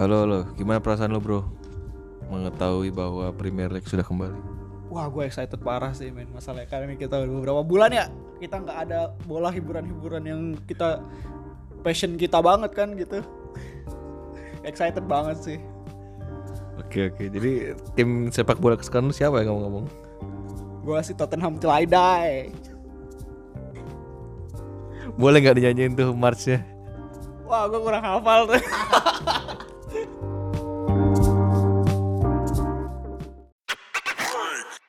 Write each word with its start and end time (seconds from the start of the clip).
Halo, 0.00 0.24
halo. 0.24 0.48
Gimana 0.56 0.80
perasaan 0.80 1.12
lo, 1.12 1.20
Bro? 1.20 1.44
Mengetahui 2.32 2.88
bahwa 2.88 3.28
Premier 3.36 3.68
League 3.68 3.84
sudah 3.84 4.00
kembali. 4.00 4.32
Wah 4.88 5.12
gue 5.12 5.28
excited 5.28 5.60
parah 5.60 5.92
sih 5.92 6.08
men 6.08 6.24
masalahnya 6.32 6.72
karena 6.72 6.96
kita 6.96 7.20
udah 7.20 7.30
beberapa 7.36 7.60
bulan 7.62 7.92
ya 7.92 8.08
kita 8.40 8.64
nggak 8.64 8.78
ada 8.88 9.12
bola 9.28 9.52
hiburan-hiburan 9.52 10.24
yang 10.24 10.40
kita 10.64 11.04
passion 11.84 12.16
kita 12.16 12.40
banget 12.40 12.72
kan 12.72 12.96
gitu 12.96 13.20
excited 14.64 15.04
banget 15.04 15.36
sih 15.38 15.58
Oke, 16.80 17.12
oke. 17.12 17.22
Jadi 17.28 17.76
tim 17.92 18.32
sepak 18.32 18.56
bola 18.56 18.74
kesukaan 18.74 19.06
lu 19.06 19.14
siapa 19.14 19.44
ya 19.44 19.52
ngomong-ngomong? 19.52 19.86
gue 20.80 20.98
sih 21.04 21.14
Tottenham 21.14 21.60
till 21.60 21.70
I 21.70 21.84
die 21.84 22.50
Boleh 25.20 25.44
nggak 25.44 25.60
dinyanyiin 25.60 25.92
tuh 25.92 26.16
marchnya? 26.16 26.64
wah 27.44 27.66
gue 27.66 27.78
kurang 27.78 28.02
hafal 28.02 28.46
tuh 28.46 28.58
break. 34.40 34.80